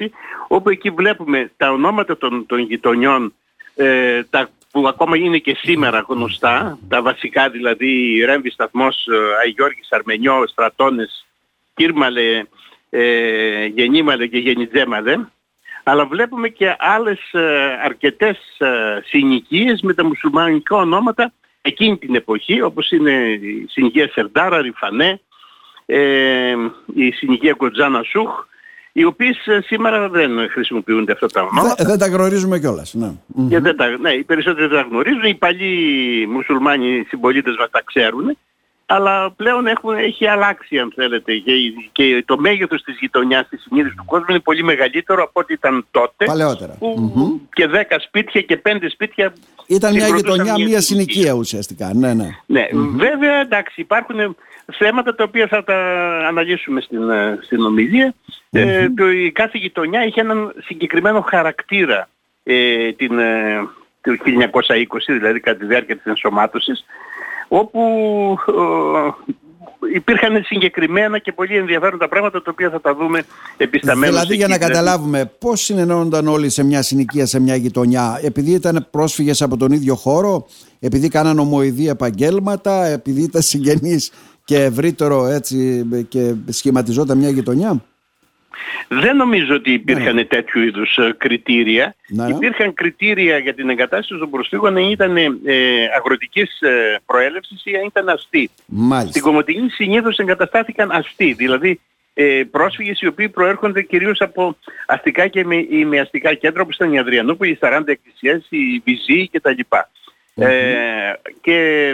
1936 0.00 0.06
όπου 0.48 0.70
εκεί 0.70 0.90
βλέπουμε 0.90 1.50
τα 1.56 1.70
ονόματα 1.70 2.16
των, 2.16 2.46
των 2.46 2.58
γειτονιών 2.58 3.34
ε, 3.74 4.22
τα 4.24 4.48
που 4.74 4.88
ακόμα 4.88 5.16
είναι 5.16 5.38
και 5.38 5.56
σήμερα 5.62 6.04
γνωστά, 6.08 6.78
τα 6.88 7.02
βασικά 7.02 7.50
δηλαδή 7.50 8.22
Ρέμβη 8.24 8.50
Σταθμός, 8.50 9.06
ε, 9.06 9.16
Αγιώργης 9.44 9.92
Αρμενιό, 9.92 10.46
Στρατώνες, 10.46 11.26
Κύρμαλε, 11.74 12.42
ε, 12.90 13.64
Γενήμαλε 13.66 14.26
και 14.26 14.38
Γενιτζέμαλε, 14.38 15.18
αλλά 15.84 16.06
βλέπουμε 16.06 16.48
και 16.48 16.76
άλλες 16.78 17.32
ε, 17.32 17.78
αρκετές 17.84 18.38
ε, 18.58 19.00
συνοικίες 19.04 19.80
με 19.82 19.94
τα 19.94 20.04
μουσουλμανικά 20.04 20.76
ονόματα 20.76 21.32
εκείνη 21.62 21.96
την 21.96 22.14
εποχή, 22.14 22.62
όπως 22.62 22.90
είναι 22.90 23.12
η 23.40 23.66
συνοικία 23.68 24.08
Σερντάρα, 24.12 24.60
Ριφανέ, 24.60 25.20
ε, 25.86 26.54
η 26.94 27.10
συνοικία 27.10 27.52
Κοτζάνα 27.52 28.02
Σούχ, 28.02 28.44
οι 28.92 29.04
οποίες 29.04 29.46
ε, 29.46 29.60
σήμερα 29.64 30.08
δεν 30.08 30.30
χρησιμοποιούνται 30.50 31.12
αυτά 31.12 31.26
τα 31.26 31.40
ονόματα. 31.40 31.84
Δεν, 31.84 31.98
τα 31.98 32.06
γνωρίζουμε 32.06 32.58
κιόλας. 32.58 32.94
Ναι. 32.94 33.58
δεν 33.58 33.76
τα, 33.76 33.88
ναι, 33.88 34.10
οι 34.10 34.24
περισσότεροι 34.24 34.66
δεν 34.66 34.76
τα 34.82 34.86
γνωρίζουν, 34.90 35.22
οι 35.22 35.34
παλιοί 35.34 36.26
μουσουλμάνοι 36.30 37.04
συμπολίτες 37.08 37.56
μας 37.58 37.70
τα 37.70 37.82
ξέρουν, 37.84 38.36
αλλά 38.86 39.30
πλέον 39.30 39.66
έχουν, 39.66 39.94
έχει 39.94 40.26
αλλάξει 40.26 40.78
αν 40.78 40.92
θέλετε 40.94 41.36
και, 41.36 41.52
και 41.92 42.22
το 42.26 42.38
μέγεθος 42.38 42.82
της 42.82 42.96
γειτονιάς 43.00 43.48
της 43.48 43.62
συνείδησης 43.62 43.96
του 43.96 44.04
κόσμου 44.04 44.26
είναι 44.28 44.40
πολύ 44.40 44.62
μεγαλύτερο 44.62 45.22
από 45.22 45.40
ό,τι 45.40 45.52
ήταν 45.52 45.86
τότε. 45.90 46.24
Παλαιότερα. 46.24 46.76
Που 46.78 47.40
και 47.52 47.68
10 47.72 47.96
σπίτια 48.06 48.40
και 48.40 48.60
5 48.64 48.76
σπίτια 48.92 49.32
ήταν 49.66 49.94
μια 49.94 50.08
γειτονιά, 50.08 50.54
μια 50.58 50.80
συνοικία 50.80 51.32
ουσιαστικά. 51.32 51.90
Ναι, 51.94 52.14
ναι. 52.14 52.28
ναι 52.46 52.68
Βέβαια, 52.96 53.40
εντάξει, 53.40 53.80
υπάρχουν 53.80 54.36
θέματα 54.72 55.14
τα 55.14 55.24
οποία 55.24 55.46
θα 55.46 55.64
τα 55.64 55.76
αναλύσουμε 56.28 56.80
στην, 56.80 57.10
ε, 57.10 57.38
στην 57.42 57.60
ομιλία. 57.60 58.14
Ε, 58.50 58.88
το, 58.90 59.10
η 59.10 59.32
κάθε 59.32 59.58
γειτονιά 59.58 60.04
είχε 60.04 60.20
έναν 60.20 60.54
συγκεκριμένο 60.64 61.20
χαρακτήρα 61.20 62.08
ε, 62.42 62.92
την, 62.92 63.18
ε, 63.18 63.68
το 64.00 64.12
1920, 64.26 64.84
δηλαδή 65.06 65.40
κατά 65.40 65.58
τη 65.58 65.66
διάρκεια 65.66 65.96
της 65.96 66.04
ενσωμάτωσης, 66.04 66.84
όπου 67.48 67.80
υπήρχαν 69.94 70.42
συγκεκριμένα 70.44 71.18
και 71.18 71.32
πολύ 71.32 71.56
ενδιαφέροντα 71.56 72.08
πράγματα 72.08 72.42
τα 72.42 72.50
οποία 72.50 72.70
θα 72.70 72.80
τα 72.80 72.94
δούμε 72.94 73.24
επισταμένως. 73.56 74.14
Δηλαδή 74.14 74.36
για 74.36 74.48
να 74.48 74.58
καταλάβουμε 74.58 75.32
πώς 75.38 75.60
συνενώνονταν 75.60 76.28
όλοι 76.28 76.50
σε 76.50 76.64
μια 76.64 76.82
συνοικία, 76.82 77.26
σε 77.26 77.40
μια 77.40 77.56
γειτονιά, 77.56 78.20
επειδή 78.22 78.50
ήταν 78.50 78.86
πρόσφυγες 78.90 79.42
από 79.42 79.56
τον 79.56 79.72
ίδιο 79.72 79.94
χώρο, 79.94 80.46
επειδή 80.80 81.08
κάναν 81.08 81.38
ομοειδή 81.38 81.88
επαγγέλματα, 81.88 82.86
επειδή 82.86 83.22
ήταν 83.22 83.42
συγγενείς 83.42 84.12
και 84.44 84.62
ευρύτερο 84.62 85.26
έτσι 85.26 85.86
και 86.08 86.34
σχηματιζόταν 86.48 87.18
μια 87.18 87.28
γειτονιά; 87.28 87.84
Δεν 88.88 89.16
νομίζω 89.16 89.54
ότι 89.54 89.72
υπήρχαν 89.72 90.14
ναι. 90.14 90.24
τέτοιου 90.24 90.62
είδους 90.62 90.96
ε, 90.96 91.14
κριτήρια. 91.18 91.94
Ναι. 92.08 92.26
Υπήρχαν 92.28 92.74
κριτήρια 92.74 93.38
για 93.38 93.54
την 93.54 93.68
εγκατάσταση 93.68 94.20
των 94.20 94.30
προσφύγων 94.30 94.76
αν 94.76 94.90
ήταν 94.90 95.16
ε, 95.16 95.26
αγροτικής 95.96 96.60
ε, 96.60 97.00
προέλευσης 97.06 97.64
ή 97.64 97.76
αν 97.76 97.84
ήταν 97.84 98.08
αστεί. 98.08 98.50
Μάλιστα. 98.66 99.10
Στην 99.10 99.22
Κομωτινή 99.22 99.68
συνήθως 99.70 100.18
εγκαταστάθηκαν 100.18 100.90
αστεί, 100.90 101.32
δηλαδή 101.32 101.80
ε, 102.14 102.42
πρόσφυγες 102.50 103.00
οι 103.00 103.06
οποίοι 103.06 103.28
προέρχονται 103.28 103.82
κυρίως 103.82 104.20
από 104.20 104.56
αστικά 104.86 105.26
και 105.28 105.44
με, 105.44 105.66
με 105.86 106.00
αστικά 106.00 106.34
κέντρα 106.34 106.62
όπως 106.62 106.74
ήταν 106.74 106.92
η 106.92 106.98
Αδριανούπολη, 106.98 107.50
οι 107.50 107.58
40 107.60 107.82
εκκλησίες, 107.86 108.46
η 108.48 108.82
Βυζή 108.84 109.28
κτλ. 109.28 109.50
Mm-hmm. 109.70 110.42
Ε, 110.42 111.12
και 111.40 111.92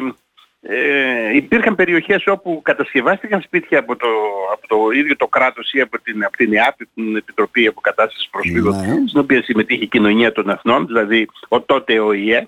ε, 0.62 1.36
υπήρχαν 1.36 1.74
περιοχές 1.74 2.26
όπου 2.26 2.60
κατασκευάστηκαν 2.62 3.40
σπίτια 3.40 3.78
από 3.78 3.96
το, 3.96 4.08
από 4.52 4.66
το 4.68 4.90
ίδιο 4.90 5.16
το 5.16 5.26
κράτος 5.26 5.72
ή 5.72 5.80
από 5.80 6.00
την, 6.00 6.24
από 6.24 6.36
την 6.36 6.54
ΕΑΠ, 6.54 6.76
την 6.94 7.16
Επιτροπή 7.16 7.66
Αποκατάστασης 7.66 8.28
Προσφύγων, 8.30 8.76
ναι. 8.76 9.08
στην 9.08 9.20
οποία 9.20 9.42
συμμετείχε 9.42 9.84
η 9.84 9.86
Κοινωνία 9.86 10.32
των 10.32 10.50
Εθνών, 10.50 10.86
δηλαδή 10.86 11.28
ο 11.48 11.60
τότε 11.60 12.00
ο 12.00 12.12
ΙΕ, 12.12 12.46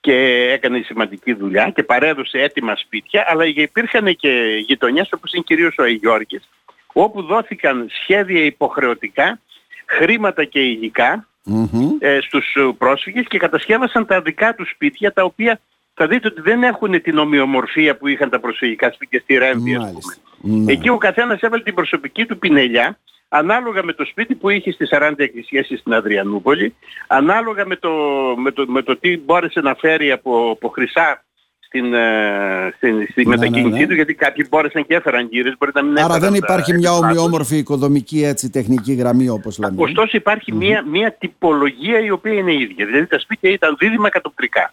και 0.00 0.14
έκανε 0.52 0.82
σημαντική 0.84 1.32
δουλειά 1.32 1.70
και 1.74 1.82
παρέδωσε 1.82 2.38
έτοιμα 2.38 2.76
σπίτια, 2.76 3.24
αλλά 3.28 3.44
υπήρχαν 3.44 4.16
και 4.16 4.64
γειτονιές 4.66 5.12
όπως 5.12 5.32
είναι 5.32 5.42
κυρίως 5.46 5.74
ο 5.78 5.82
Αγιώργης, 5.82 6.48
όπου 6.92 7.22
δόθηκαν 7.22 7.88
σχέδια 8.02 8.44
υποχρεωτικά, 8.44 9.40
χρήματα 9.86 10.44
και 10.44 10.60
υλικα 10.60 11.26
ε, 11.98 12.18
στους 12.20 12.56
πρόσφυγες 12.78 13.26
και 13.28 13.38
κατασκεύασαν 13.38 14.06
τα 14.06 14.20
δικά 14.20 14.54
τους 14.54 14.70
σπίτια, 14.70 15.12
τα 15.12 15.24
οποία 15.24 15.60
θα 16.02 16.10
δείτε 16.10 16.28
ότι 16.28 16.40
δεν 16.40 16.62
έχουν 16.62 17.02
την 17.02 17.18
ομοιομορφία 17.18 17.96
που 17.96 18.08
είχαν 18.08 18.30
τα 18.30 18.40
προσφυγικά 18.40 18.92
σπίτια 18.92 19.20
στη 19.20 19.34
Ρέμβη. 19.38 19.78
Ναι. 20.40 20.72
Εκεί 20.72 20.88
ο 20.88 20.96
καθένας 20.96 21.40
έβαλε 21.40 21.62
την 21.62 21.74
προσωπική 21.74 22.26
του 22.26 22.38
πινελιά 22.38 22.98
ανάλογα 23.28 23.84
με 23.84 23.92
το 23.92 24.04
σπίτι 24.04 24.34
που 24.34 24.48
είχε 24.48 24.72
στις 24.72 24.88
40 24.92 25.12
εκκλησίες 25.16 25.72
στην 25.78 25.94
Αδριανούπολη, 25.94 26.74
ανάλογα 27.06 27.66
με 27.66 27.76
το, 27.76 27.90
με 28.36 28.50
το, 28.50 28.66
με 28.66 28.82
το 28.82 28.96
τι 28.96 29.18
μπόρεσε 29.18 29.60
να 29.60 29.74
φέρει 29.74 30.12
από, 30.12 30.50
από 30.50 30.68
χρυσά 30.68 31.24
στην, 31.60 31.94
ε, 31.94 32.72
στην, 32.76 33.06
στη 33.10 33.22
ναι, 33.22 33.28
μετακίνησή 33.28 33.68
ναι, 33.70 33.78
ναι. 33.78 33.86
του, 33.86 33.94
γιατί 33.94 34.14
κάποιοι 34.14 34.46
μπόρεσαν 34.50 34.86
και 34.86 34.94
έφεραν 34.94 35.28
γύρες, 35.30 35.54
μπορεί 35.58 35.72
να 35.74 35.82
μην 35.82 35.98
Άρα 35.98 36.18
δεν 36.18 36.34
υπάρχει 36.34 36.72
μια 36.74 36.92
ομοιόμορφη 36.92 37.56
οικοδομική 37.56 38.24
έτσι, 38.24 38.50
τεχνική 38.50 38.92
γραμμή 38.92 39.28
όπως 39.28 39.58
λέμε. 39.58 39.82
Ωστόσο 39.82 40.18
μια, 40.52 40.84
μια 40.86 41.12
τυπολογία 41.12 42.00
η 42.00 42.10
οποία 42.10 42.32
είναι 42.32 42.52
ίδια. 42.52 42.86
Δηλαδή 42.86 43.06
τα 43.06 43.18
σπίτια 43.18 43.50
ήταν 43.50 43.76
δίδυμα 43.78 44.08
κατοπτρικά. 44.08 44.72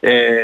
Ε, 0.00 0.42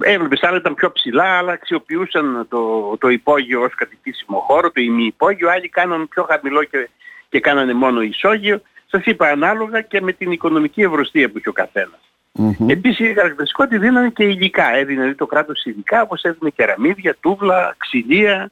έβλεπες 0.00 0.42
άλλα 0.42 0.56
ήταν 0.56 0.74
πιο 0.74 0.92
ψηλά, 0.92 1.38
αλλά 1.38 1.52
αξιοποιούσαν 1.52 2.46
το, 2.48 2.96
το 2.96 3.08
υπόγειο 3.08 3.62
ως 3.62 3.74
κατοικήσιμο 3.74 4.38
χώρο, 4.38 4.70
το 4.70 4.80
ημιυπόγειο, 4.80 5.50
άλλοι 5.50 5.68
κάναν 5.68 6.08
πιο 6.08 6.22
χαμηλό 6.22 6.64
και, 6.64 6.88
και 7.28 7.40
κάνανε 7.40 7.74
μόνο 7.74 8.00
ισόγειο. 8.00 8.62
Σας 8.86 9.04
είπα 9.04 9.28
ανάλογα 9.28 9.80
και 9.80 10.00
με 10.00 10.12
την 10.12 10.32
οικονομική 10.32 10.82
ευρωστία 10.82 11.30
που 11.30 11.38
είχε 11.38 11.48
ο 11.48 11.52
καθένας. 11.52 12.00
Mm-hmm. 12.38 12.68
Επίσης 12.68 13.10
η 13.10 13.14
χαρακτηριστικό 13.14 13.64
ότι 13.64 13.78
δίνανε 13.78 14.10
και 14.10 14.24
υλικά. 14.24 14.74
Έδινε 14.74 15.00
δηλαδή 15.00 15.14
το 15.14 15.26
κράτος 15.26 15.64
υλικά 15.64 16.02
όπως 16.02 16.22
έδινε 16.22 16.50
κεραμίδια, 16.50 17.16
τούβλα, 17.20 17.74
ξυλία 17.78 18.50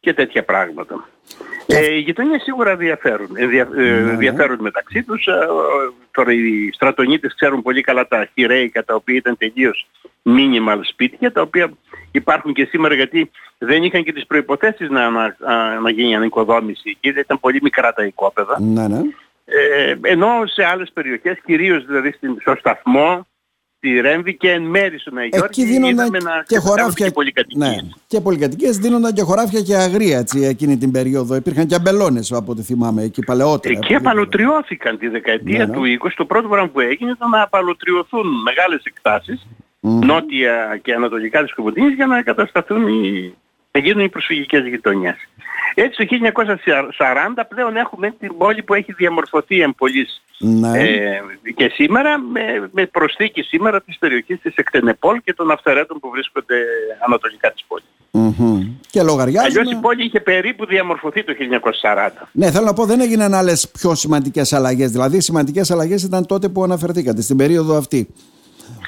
και 0.00 0.14
τέτοια 0.14 0.44
πράγματα. 0.44 1.08
Ε, 1.66 1.94
οι 1.94 1.98
γειτονιές 1.98 2.42
σίγουρα 2.42 2.76
διαφέρουν, 2.76 3.28
ε, 3.34 3.44
ναι, 3.44 4.16
διαφέρουν 4.16 4.58
μεταξύ 4.60 5.02
τους. 5.02 5.26
Ε, 5.26 5.32
τώρα 6.10 6.32
οι 6.32 6.70
στρατονίτες 6.72 7.34
ξέρουν 7.34 7.62
πολύ 7.62 7.80
καλά 7.80 8.08
τα 8.08 8.28
χειρέικα 8.34 8.84
τα 8.84 8.94
οποία 8.94 9.16
ήταν 9.16 9.36
τελείως 9.36 9.86
minimal 10.24 10.78
σπίτια 10.82 11.32
τα 11.32 11.40
οποία 11.40 11.72
υπάρχουν 12.12 12.52
και 12.52 12.64
σήμερα 12.64 12.94
γιατί 12.94 13.30
δεν 13.58 13.82
είχαν 13.82 14.04
και 14.04 14.12
τις 14.12 14.26
προϋποθέσεις 14.26 14.88
να, 14.90 15.10
να, 15.10 15.36
να 15.80 15.90
γίνει 15.90 16.16
ανοικοδόμηση 16.16 16.96
εκεί, 17.00 17.20
ήταν 17.20 17.40
πολύ 17.40 17.58
μικρά 17.62 17.92
τα 17.92 18.04
οικόπεδα. 18.04 18.60
Ναι, 18.60 18.88
ναι. 18.88 19.00
Ε, 19.44 19.94
ενώ 20.02 20.42
σε 20.44 20.64
άλλες 20.64 20.90
περιοχές, 20.92 21.38
κυρίως 21.44 21.86
δηλαδή 21.86 22.14
στο 22.40 22.54
σταθμό, 22.58 23.26
στη 23.82 24.00
Ρέμβη 24.00 24.36
και 24.36 24.50
εν 24.50 24.62
μέρη 24.62 24.98
στον 24.98 25.18
Αγιώργη 25.18 25.46
Εκεί 25.46 25.64
δίνονταν 25.64 26.10
και 26.46 26.58
χωράφια 26.58 27.06
και 27.06 27.12
πολυκατοικίες. 27.12 27.68
Ναι, 27.68 27.76
και 28.06 28.20
πολυκατοικίες 28.20 28.78
δίνονταν 28.78 29.12
και 29.12 29.22
χωράφια 29.22 29.60
και 29.60 29.76
αγρία 29.76 30.18
έτσι, 30.18 30.40
εκείνη 30.40 30.76
την 30.76 30.90
περίοδο. 30.90 31.34
Υπήρχαν 31.34 31.66
και 31.66 31.74
αμπελώνες 31.74 32.32
από 32.32 32.52
ό,τι 32.52 32.62
θυμάμαι 32.62 33.02
εκεί 33.02 33.24
παλαιότερα. 33.24 33.74
Εκεί 33.74 33.94
απαλωτριώθηκαν 33.94 34.98
τη 34.98 35.08
δεκαετία 35.08 35.58
ναι, 35.58 35.64
ναι. 35.64 35.72
του 35.72 36.06
20. 36.06 36.10
Το 36.16 36.24
πρώτο 36.24 36.48
πράγμα 36.48 36.68
που 36.68 36.80
έγινε 36.80 37.10
ήταν 37.10 37.30
να 37.30 37.42
απαλωτριωθούν 37.42 38.26
μεγάλες 38.42 38.82
εκτάσεις 38.84 39.46
mm-hmm. 39.82 40.04
νότια 40.04 40.80
και 40.82 40.94
ανατολικά 40.94 41.42
της 41.42 41.54
Κομωτίνης 41.54 41.94
για 41.94 42.06
να 42.06 42.22
κατασταθούν 42.22 42.86
οι 42.86 43.34
να 43.72 43.80
γίνουν 43.80 44.04
οι 44.04 44.08
προσφυγικές 44.08 44.66
γειτονιές. 44.66 45.16
Έτσι 45.74 46.06
το 46.06 46.16
1940 47.36 47.42
πλέον 47.48 47.76
έχουμε 47.76 48.14
την 48.18 48.36
πόλη 48.36 48.62
που 48.62 48.74
έχει 48.74 48.92
διαμορφωθεί 48.92 49.60
εμπολής 49.60 50.22
ναι. 50.38 50.78
ε, 50.78 51.20
και 51.54 51.70
σήμερα 51.74 52.18
με, 52.18 52.70
με 52.72 52.86
προσθήκη 52.86 53.42
σήμερα 53.42 53.82
της 53.82 53.98
περιοχής 53.98 54.40
της 54.40 54.54
Εκτενεπόλ 54.54 55.20
και 55.24 55.34
των 55.34 55.50
αυθαιρέτων 55.50 55.98
που 56.00 56.10
βρίσκονται 56.10 56.56
ανατολικά 57.06 57.52
της 57.52 57.64
πόλης. 57.68 57.86
Mm-hmm. 58.12 58.66
Και 58.90 59.02
λογαριάζουμε... 59.02 59.60
Αλλιώς 59.60 59.78
η 59.78 59.80
πόλη 59.80 60.04
είχε 60.04 60.20
περίπου 60.20 60.66
διαμορφωθεί 60.66 61.24
το 61.24 61.32
1940. 61.82 62.10
Ναι, 62.32 62.50
θέλω 62.50 62.64
να 62.64 62.72
πω 62.72 62.84
δεν 62.84 63.00
έγιναν 63.00 63.34
άλλες 63.34 63.68
πιο 63.68 63.94
σημαντικές 63.94 64.52
αλλαγές. 64.52 64.90
Δηλαδή 64.90 65.20
σημαντικές 65.20 65.70
αλλαγές 65.70 66.02
ήταν 66.02 66.26
τότε 66.26 66.48
που 66.48 66.62
αναφερθήκατε, 66.62 67.22
στην 67.22 67.36
περίοδο 67.36 67.76
αυτή. 67.76 68.08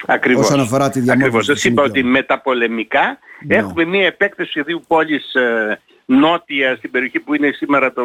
Ακριβώς. 0.07 0.45
Όσον 0.45 0.61
αφορά 0.61 0.91
τη 0.91 1.01
διαμόρφωση. 1.01 1.27
Ακριβώς. 1.27 1.47
Σας 1.47 1.65
είπα 1.65 1.83
ότι 1.83 2.03
μεταπολεμικά 2.03 3.19
ναι. 3.47 3.57
έχουμε 3.57 3.85
μία 3.85 4.07
επέκταση 4.07 4.63
δύο 4.63 4.83
πόλεις 4.87 5.35
ε, 5.35 5.81
νότια 6.05 6.77
στην 6.77 6.91
περιοχή 6.91 7.21
που 7.21 7.35
είναι 7.35 7.51
σήμερα 7.51 7.93
το, 7.93 8.05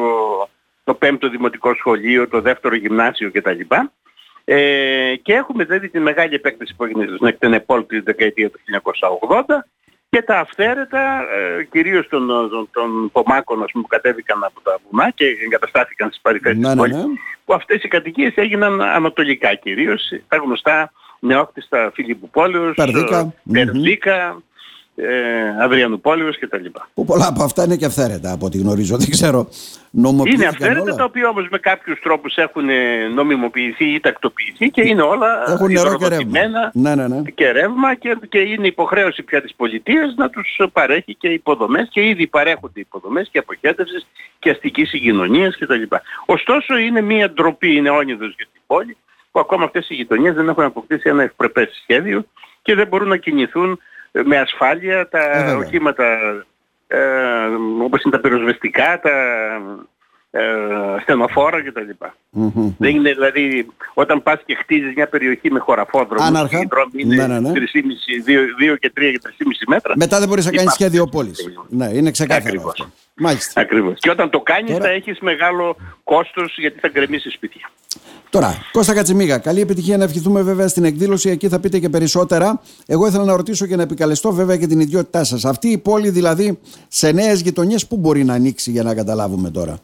το 0.84 0.94
πέμπτο 0.94 1.30
δημοτικό 1.30 1.74
σχολείο, 1.76 2.28
το 2.28 2.42
δεύτερο 2.42 2.76
γυμνάσιο 2.76 3.32
κτλ. 3.32 3.60
Ε, 4.46 5.16
και 5.16 5.34
έχουμε 5.34 5.64
δηλαδή 5.64 5.90
τη 5.90 6.00
μεγάλη 6.00 6.36
επέκταση 6.36 6.76
που 6.76 6.84
έγινε 6.84 7.06
στην 7.16 7.28
Εκτενεπόλ 7.28 7.86
τη 7.86 8.00
δεκαετία 8.00 8.50
του 8.50 8.60
1980 9.28 9.44
και 10.10 10.22
τα 10.22 10.40
αυθαίρετα, 10.40 11.22
ε, 11.22 11.64
κυρίως 11.64 12.08
των, 12.08 12.28
των, 12.28 12.70
των 12.72 13.12
πομάκων 13.12 13.66
που 13.72 13.88
κατέβηκαν 13.88 14.44
από 14.44 14.62
τα 14.62 14.80
βουνά 14.90 15.10
και 15.10 15.26
εγκαταστάθηκαν 15.44 16.08
στις 16.10 16.22
παρυφέρειες 16.22 16.62
ναι, 16.62 16.68
της 16.68 16.78
πόλης, 16.78 16.96
ναι, 16.96 17.02
ναι. 17.02 17.14
που 17.46 17.54
αυτές 17.54 17.84
οι 17.84 17.88
κατοικίες 17.88 18.34
έγιναν 18.36 18.82
ανατολικά 18.82 19.56
κυρίως, 19.56 20.14
τα 20.28 20.38
γνωστά 20.38 20.92
νεόκτιστα 21.20 21.92
Φιλιπποπόλεως, 21.94 22.76
Περδίκα, 22.76 23.34
Περδίκα 23.52 24.42
ε, 25.02 25.64
Αδριανουπόλεως 25.64 26.40
κτλ. 26.40 26.66
Που 26.94 27.06
πολλά 27.06 27.28
από 27.28 27.44
αυτά 27.44 27.64
είναι 27.64 27.76
και 27.76 27.86
αυθαίρετα 27.86 28.32
από 28.32 28.46
ό,τι 28.46 28.58
γνωρίζω. 28.58 28.98
Δεν 28.98 29.10
ξέρω. 29.10 29.50
Είναι 30.24 30.46
αυθαίρετα 30.46 30.96
τα 30.96 31.04
οποία 31.04 31.30
όμως 31.30 31.48
με 31.52 31.58
κάποιους 31.58 32.00
τρόπους 32.00 32.36
έχουν 32.36 32.70
ε, 32.70 33.08
νομιμοποιηθεί 33.08 33.86
ή 33.86 34.00
τακτοποιηθεί 34.00 34.70
και 34.70 34.82
είναι 34.86 35.02
όλα 35.02 35.44
έχουν 35.48 35.72
νερό 35.72 35.98
και 35.98 36.08
ρεύμα. 36.08 36.40
Ναι, 36.74 36.96
ναι, 36.96 37.08
ναι. 37.08 37.22
Και 37.22 37.52
ρεύμα 37.52 37.96
και, 37.96 38.18
και 38.30 38.40
είναι 38.40 38.68
υποχρέωση 38.68 39.24
πια 39.24 39.42
της 39.42 39.54
πολιτείας 39.56 40.14
να 40.16 40.30
τους 40.30 40.60
παρέχει 40.74 41.16
και 41.16 41.28
υποδομές 41.28 41.88
και 41.92 42.08
ήδη 42.08 42.28
παρέχονται 42.28 42.80
υποδομές 42.80 43.30
και 43.32 43.38
αποχέτευσης 43.38 44.08
και 44.40 44.50
αστικής 44.50 44.90
συγκοινωνίας 44.90 45.58
κτλ. 45.58 45.82
Ωστόσο 46.26 46.78
είναι 46.78 47.02
μια 47.02 47.32
ντροπή, 47.32 47.76
είναι 47.76 47.90
όνειδος 47.90 48.34
για 48.36 48.48
την 48.54 48.62
πόλη 48.68 48.98
που 49.32 49.40
ακόμα 49.40 49.64
αυτές 49.64 49.90
οι 49.90 49.94
γειτονιές 49.94 50.36
δεν 50.36 50.50
έχουν 50.50 50.64
αποκτήσει 50.64 51.10
ένα 51.10 51.24
ευπρεπές 51.24 51.80
σχέδιο 51.82 52.26
και 52.62 52.76
δεν 52.76 52.88
μπορούν 52.88 53.08
να 53.08 53.18
κινηθούν 53.18 53.80
με 54.12 54.38
ασφάλεια 54.38 55.10
τα 55.10 55.20
ε, 55.20 55.54
οχήματα 55.54 56.18
ε, 56.88 57.00
όπως 57.84 58.02
είναι 58.02 58.16
τα 58.16 58.22
πυροσβεστικά, 58.22 59.00
τα 59.00 59.12
ε, 60.32 60.42
στενοφόρα 61.02 61.64
κτλ. 61.64 61.80
Mm-hmm. 62.40 62.74
Δεν 62.78 62.96
είναι 62.96 63.12
δηλαδή 63.12 63.66
όταν 63.94 64.24
πας 64.24 64.42
και 64.46 64.56
χτίζεις 64.56 64.94
μια 64.96 65.08
περιοχή 65.08 65.52
με 65.52 65.60
χωραφόδρομο 65.60 66.24
Άναρχα. 66.24 66.60
οι 66.60 66.68
δρόμοι 66.70 66.92
είναι 66.96 67.16
ναι, 67.16 67.28
ναι, 67.28 67.40
ναι. 67.40 67.52
3,5, 67.54 68.70
2, 68.70 68.74
2 68.74 68.76
και 68.80 68.92
3 68.98 69.02
και 69.12 69.20
3,5 69.24 69.34
μέτρα. 69.68 69.94
Μετά 69.96 70.20
δεν 70.20 70.28
μπορείς 70.28 70.46
να 70.46 70.52
κάνεις 70.52 70.72
σχέδιο 70.74 71.08
πόλης. 71.08 71.40
Ναι, 71.70 71.90
είναι 71.94 72.12
ξεκάθαρο 72.12 72.46
Ακριβώς. 72.48 72.72
αυτό. 72.72 72.92
Μάλιστα. 73.14 73.62
Ακριβώς. 73.62 74.00
Και 74.00 74.10
όταν 74.10 74.30
το 74.30 74.40
κάνεις 74.40 74.72
Τώρα... 74.72 74.84
θα 74.84 74.90
έχεις 74.90 75.20
μεγάλο 75.20 75.76
κόστος 76.04 76.58
γιατί 76.58 76.80
θα 76.80 76.88
γκρεμίσεις 76.88 77.34
σπίτια. 77.34 77.70
Τώρα, 78.30 78.66
Κώστα 78.72 78.94
Κατσιμίγα, 78.94 79.38
καλή 79.38 79.62
επιτυχία 79.62 79.98
να 79.98 80.04
ευχηθούμε 80.04 80.42
βέβαια 80.42 80.68
στην 80.68 80.84
εκδήλωση. 80.84 81.30
Εκεί 81.30 81.48
θα 81.48 81.60
πείτε 81.60 81.80
και 81.80 81.90
περισσότερα. 81.90 82.62
Εγώ 82.86 83.08
ήθελα 83.08 83.24
να 83.24 83.36
ρωτήσω 83.36 83.66
και 83.66 83.76
να 83.76 83.82
επικαλεστώ 83.82 84.32
βέβαια 84.32 84.58
και 84.58 84.68
την 84.68 84.80
ιδιότητά 84.80 85.24
σας. 85.24 85.46
Αυτή 85.46 85.68
η 85.68 85.78
πόλη 85.78 86.10
δηλαδή 86.10 86.60
σε 86.88 87.12
νέες 87.12 87.42
γειτονιές 87.42 87.88
που 87.88 87.98
μπορεί 87.98 88.24
να 88.24 88.34
ανοίξει 88.34 88.72
για 88.72 88.84
να 88.84 88.96
καταλάβουμε 88.96 89.50
τώρα; 89.50 89.80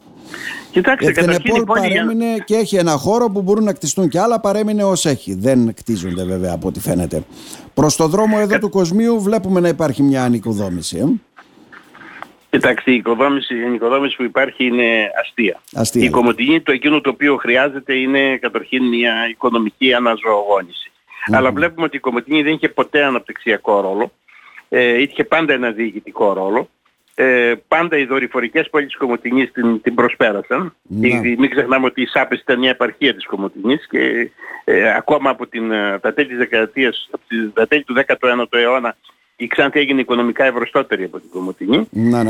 Κοιτάξτε, 0.72 1.12
καταρχήν 1.12 1.56
η 1.56 1.64
πόλη 1.64 1.64
παρέμεινε 1.64 2.26
και 2.46 2.56
έχει 2.56 2.76
ένα 2.76 2.92
χώρο 2.92 3.30
που 3.30 3.42
μπορούν 3.42 3.64
να 3.64 3.74
κτιστούν 3.74 4.10
και 4.10 4.20
άλλα 4.20 4.40
παρέμεινε 4.40 4.84
ως 4.84 5.06
έχει. 5.06 5.34
Δεν 5.34 5.74
κτίζονται 5.74 6.24
βέβαια 6.24 6.54
από 6.54 6.68
ό,τι 6.68 6.80
φαίνεται. 6.80 7.24
Προς 7.74 7.96
το 7.96 8.08
δρόμο 8.08 8.38
εδώ 8.40 8.60
του 8.60 8.70
Κοσμίου 8.70 9.22
βλέπουμε 9.22 9.60
να 9.60 9.68
υπάρχει 9.68 10.04
μια 10.04 10.24
ανοικοδόμηση. 10.24 10.98
Ε; 10.98 11.06
Κοιτάξτε, 12.50 12.92
η 12.92 12.96
οικοδόμηση, 12.96 13.56
η 13.56 13.74
οικοδόμηση 13.74 14.16
που 14.16 14.24
υπάρχει 14.24 14.66
είναι 14.66 15.12
αστεία. 15.22 15.62
αστεία 15.74 16.04
η 16.04 16.10
Κομωτινή, 16.10 16.62
το 16.62 16.72
εκείνο 16.72 17.02
το 17.02 17.10
οποίο 17.10 17.36
χρειάζεται 17.36 17.94
είναι 17.94 18.38
καταρχήν 18.38 18.84
μια 18.84 19.14
οικονομική 19.30 19.94
αναζωογόνηση. 19.94 20.92
Αλλά 21.32 21.52
βλέπουμε 21.52 21.86
ότι 21.86 21.98
η 21.98 22.00
Κομωτινή 22.00 22.44
δεν 22.44 22.54
είχε 22.54 22.70
ποτέ 22.70 23.04
αναπτυξιακό 23.04 23.82
ρόλο. 23.82 24.12
Ε, 24.70 25.02
είχε 25.02 25.24
πάντα 25.24 25.54
ένα 25.54 25.72
διοικητικό 25.72 26.34
ρόλο. 26.34 26.70
Ε, 27.18 27.54
πάντα 27.68 27.98
οι 27.98 28.06
δορυφορικές 28.06 28.70
πόλεις 28.70 28.88
της 28.88 28.98
Κομωτινής 28.98 29.52
την, 29.52 29.82
την 29.82 29.96
προσπέρασαν. 29.96 30.76
Και, 31.02 31.36
μην 31.38 31.50
ξεχνάμε 31.50 31.86
ότι 31.86 32.02
η 32.02 32.06
ΣΑΠΕΣ 32.06 32.40
ήταν 32.40 32.60
μια 32.60 32.70
επαρχία 32.70 33.16
της 33.16 33.26
Κομωτινής 33.26 33.88
και 33.88 34.32
ε, 34.64 34.96
ακόμα 34.96 35.30
από 35.30 35.48
την, 35.48 35.72
ε, 35.72 36.00
τα 36.00 36.14
τέλη 36.14 36.28
της 36.28 36.38
δεκαετίας, 36.38 37.10
από 37.12 37.24
τα 37.54 37.68
τέλη 37.68 37.84
του 37.84 37.96
19ου 38.08 38.46
αιώνα 38.50 38.96
η 39.36 39.48
Ξάνθη 39.48 39.80
έγινε 39.80 40.02
οικονομικά 40.02 40.46
ευρωστότερη 40.46 41.04
από 41.04 41.20
την 41.20 41.30
Κομωτινή 41.30 41.88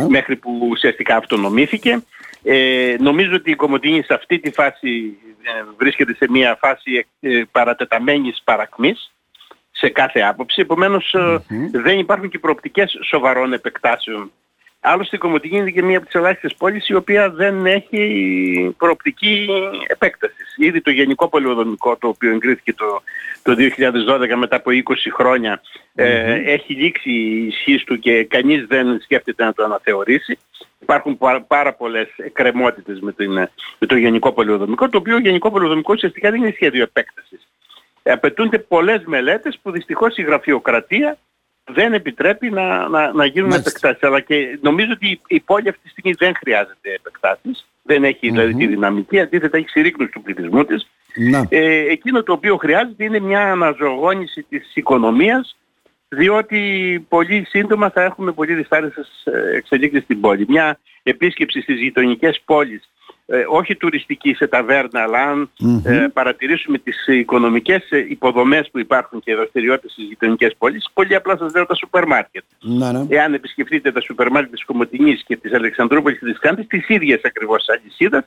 μέχρι 0.07 0.35
που 0.35 0.67
ουσιαστικά 0.69 1.15
αυτονομήθηκε. 1.15 2.03
Ε, 2.43 2.95
νομίζω 2.99 3.35
ότι 3.35 3.51
η 3.51 3.55
Κομωτινή 3.55 4.01
σε 4.01 4.13
αυτή 4.13 4.39
τη 4.39 4.51
φάση 4.51 5.17
ε, 5.41 5.63
βρίσκεται 5.77 6.13
σε 6.13 6.25
μια 6.29 6.57
φάση 6.61 7.07
ε, 7.19 7.41
παρατεταμένης 7.51 8.41
παρακμής 8.43 9.13
σε 9.71 9.89
κάθε 9.89 10.19
άποψη. 10.19 10.65
Ε, 11.11 11.37
δεν 11.71 11.99
υπάρχουν 11.99 12.29
και 12.29 12.39
προοπτικές 12.39 12.97
σοβαρών 13.03 13.53
επεκτάσεων 13.53 14.31
Άλλωστε 14.87 15.15
η 15.15 15.19
Κομωτινή 15.19 15.57
είναι 15.57 15.69
και 15.69 15.83
μία 15.83 15.97
από 15.97 16.05
τις 16.05 16.15
ελάχιστες 16.15 16.55
πόλεις 16.55 16.87
η 16.87 16.95
οποία 16.95 17.29
δεν 17.29 17.65
έχει 17.65 18.75
προοπτική 18.77 19.47
επέκτασης. 19.87 20.55
Ήδη 20.57 20.81
το 20.81 20.91
γενικό 20.91 21.27
πολυοδομικό 21.27 21.97
το 21.97 22.07
οποίο 22.07 22.31
εγκρίθηκε 22.31 22.73
το, 22.73 23.01
το 23.43 23.55
2012 23.57 24.35
μετά 24.35 24.55
από 24.55 24.71
20 24.71 24.93
χρόνια 25.13 25.61
ε, 25.95 26.33
έχει 26.51 26.73
λήξει 26.73 27.09
η 27.09 27.45
ισχύ 27.45 27.83
του 27.85 27.99
και 27.99 28.23
κανείς 28.23 28.65
δεν 28.65 28.99
σκέφτεται 29.01 29.43
να 29.43 29.53
το 29.53 29.63
αναθεωρήσει. 29.63 30.37
Υπάρχουν 30.79 31.17
πάρα, 31.17 31.41
πάρα 31.41 31.73
πολλές 31.73 32.07
εκκρεμότητες 32.17 32.99
με, 32.99 33.13
με 33.79 33.87
το 33.87 33.95
γενικό 33.95 34.31
πολυοδομικό 34.31 34.89
το 34.89 34.97
οποίο 34.97 35.19
γενικό 35.19 35.51
πολυοδομικό 35.51 35.93
ουσιαστικά 35.93 36.31
δεν 36.31 36.41
είναι 36.41 36.51
σχέδιο 36.51 36.83
επέκτασης. 36.83 37.47
Ε, 38.03 38.11
απαιτούνται 38.11 38.59
πολλές 38.59 39.03
μελέτες 39.05 39.59
που 39.61 39.71
δυστυχώς 39.71 40.17
η 40.17 40.21
γραφειοκρατία 40.21 41.17
δεν 41.72 41.93
επιτρέπει 41.93 42.50
να, 42.50 42.88
να, 42.88 43.13
να 43.13 43.25
γίνουν 43.25 43.50
Μάλιστα. 43.50 43.69
επεκτάσεις. 43.69 44.03
Αλλά 44.03 44.19
και 44.19 44.60
νομίζω 44.62 44.91
ότι 44.91 45.22
η 45.27 45.39
πόλη 45.39 45.69
αυτή 45.69 45.81
τη 45.81 45.89
στιγμή 45.89 46.13
δεν 46.17 46.36
χρειάζεται 46.36 46.93
επεκτάσεις. 46.93 47.67
Δεν 47.84 48.03
έχει 48.03 48.29
δηλαδή 48.29 48.53
τη 48.53 48.67
δυναμική, 48.67 49.19
αντίθετα 49.19 49.57
έχει 49.57 49.69
συρρήκνωση 49.69 50.12
του 50.12 50.22
πληθυσμού 50.22 50.65
της. 50.65 50.88
Ε, 51.50 51.91
εκείνο 51.91 52.24
το 52.24 52.34
οποίο 52.34 52.57
χρειάζεται 52.57 53.03
είναι 53.03 53.19
μια 53.19 53.51
αναζωογόνηση 53.51 54.45
της 54.50 54.75
οικονομίας 54.75 55.57
διότι 56.10 57.05
πολύ 57.10 57.45
σύντομα 57.50 57.89
θα 57.89 58.03
έχουμε 58.03 58.31
πολύ 58.31 58.53
δυστάρρησες 58.53 59.24
ε, 59.24 59.55
εξελίξεις 59.55 60.03
στην 60.03 60.22
πόλη. 60.22 60.45
Μια 60.48 60.79
επίσκεψη 61.03 61.62
στις 61.62 61.79
γειτονικές 61.79 62.41
πόλεις 62.45 62.89
ε, 63.27 63.46
όχι 63.50 63.75
τουριστική 63.75 64.34
σε 64.34 64.48
ταβέρνα, 64.48 65.01
αλλά 65.01 65.20
αν 65.20 65.50
ε, 65.84 66.08
παρατηρήσουμε 66.13 66.77
τις 66.77 67.08
οικονομικές 67.08 67.91
ε, 67.91 67.98
υποδομές 67.98 68.70
που 68.72 68.79
υπάρχουν 68.79 69.20
και 69.20 69.36
δραστηριότητες 69.36 69.91
στις 69.91 70.05
γειτονικές 70.05 70.55
πόλεις, 70.58 70.89
πολύ 70.94 71.15
απλά 71.15 71.38
σας 71.38 71.53
λέω 71.53 71.65
τα 71.65 71.75
σούπερ 71.75 72.08
μάρκετ. 72.08 72.44
Ναι, 72.62 72.91
ναι. 72.91 73.05
Εάν 73.10 73.34
επισκεφτείτε 73.34 73.91
τα 73.91 74.01
σούπερ 74.01 74.32
μάρκετ 74.32 74.51
της 74.51 74.65
Κομωτινής 74.65 75.24
και 75.24 75.38
της 75.38 75.53
Αλεξανδρούπολης 75.53 76.20
και 76.20 76.25
της 76.25 76.39
Κάντης, 76.39 76.67
τις 76.67 76.89
ίδιες 76.89 77.22
ακριβώς 77.24 77.65
αλυσίδας, 77.67 78.24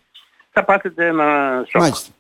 θα 0.50 0.64
πάθετε 0.64 1.07
ένα 1.07 1.25
σοκ. 1.71 1.81
Μάλιστα. 1.81 2.11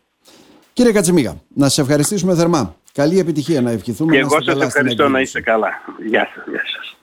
Κύριε 0.72 0.92
Κατσιμίγα, 0.92 1.36
να 1.48 1.68
σας 1.68 1.78
ευχαριστήσουμε 1.78 2.34
θερμά. 2.34 2.76
Καλή 2.92 3.18
επιτυχία 3.18 3.60
να 3.60 3.70
ευχηθούμε. 3.70 4.12
Και 4.12 4.20
να 4.20 4.26
εγώ 4.26 4.38
είστε 4.38 4.50
σας 4.50 4.52
καλά 4.52 4.70
στην 4.70 4.80
ευχαριστώ 4.80 5.02
να 5.08 5.18
εκδήλωση. 5.18 5.38
είστε 5.38 5.40
καλά. 5.40 5.70
Γεια 6.06 6.30
σας. 6.34 6.44
Γεια 6.48 6.62
σας. 6.76 6.97